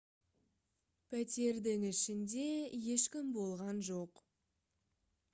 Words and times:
пәтердің 1.09 1.83
ішінде 1.89 2.45
ешкім 2.93 3.29
болған 3.35 3.83
жоқ 3.91 4.23